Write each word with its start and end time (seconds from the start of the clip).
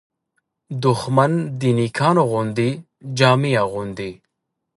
دښمن 0.83 1.31
د 1.59 1.61
نېکانو 1.79 2.23
غوندې 2.31 2.69
جامې 3.17 3.51
اغوندي 3.63 4.11